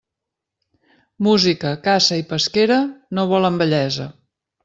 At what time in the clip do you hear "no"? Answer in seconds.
3.19-3.27